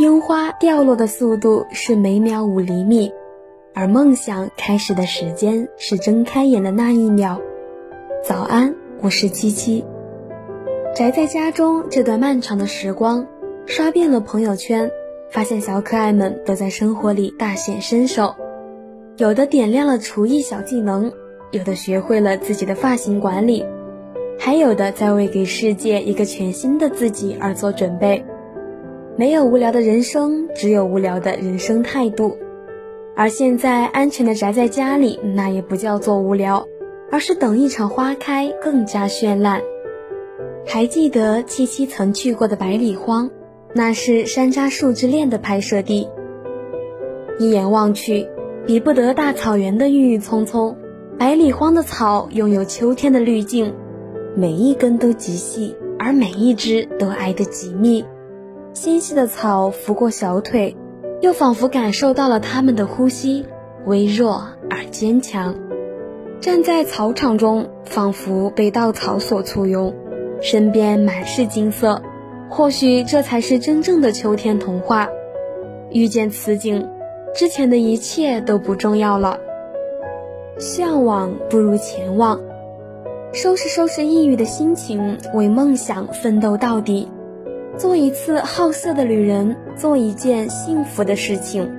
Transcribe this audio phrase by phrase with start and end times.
[0.00, 3.12] 樱花掉落的速度是每秒五厘米，
[3.74, 7.38] 而梦想开始的时间是睁开眼的那一秒。
[8.24, 9.84] 早安，我是七七。
[10.96, 13.26] 宅在家中这段漫长的时光，
[13.66, 14.90] 刷遍了朋友圈，
[15.28, 18.34] 发现小可爱们都在生活里大显身手，
[19.18, 21.12] 有的点亮了厨艺小技能，
[21.50, 23.66] 有的学会了自己的发型管理，
[24.38, 28.24] 还有的在为给世界一个全新的自己而做准备。
[29.20, 32.38] 没有无聊的人生，只有无聊的人生态度。
[33.14, 36.66] 而现在安全的宅在家里，那也不叫做无聊，
[37.12, 39.60] 而是等一场花开更加绚烂。
[40.66, 43.30] 还记得七七曾去过的百里荒，
[43.74, 46.08] 那是《山楂树之恋》的拍摄地。
[47.38, 48.26] 一眼望去，
[48.66, 50.78] 比不得大草原的郁郁葱葱。
[51.18, 53.74] 百里荒的草拥有秋天的滤镜，
[54.34, 58.02] 每一根都极细，而每一枝都挨得极密。
[58.72, 60.76] 纤细的草拂过小腿，
[61.20, 63.44] 又仿佛感受到了它们的呼吸，
[63.84, 65.54] 微弱而坚强。
[66.40, 69.92] 站在草场中，仿佛被稻草所簇拥，
[70.40, 72.00] 身边满是金色。
[72.48, 75.08] 或许这才是真正的秋天童话。
[75.90, 76.88] 遇见此景，
[77.34, 79.38] 之前的一切都不重要了。
[80.58, 82.40] 向往不如前往，
[83.32, 87.08] 收拾收拾抑郁的心情，为梦想奋斗到底。
[87.76, 91.70] 做一次好色的旅人，做一件幸福的事情。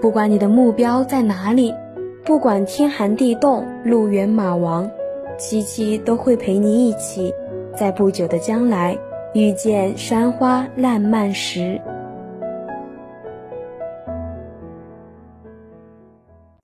[0.00, 1.74] 不管你的目标在哪里，
[2.24, 4.88] 不管天寒地冻、路远马亡，
[5.38, 7.32] 七七都会陪你一起，
[7.76, 8.96] 在不久的将来
[9.34, 11.80] 遇见山花烂漫时。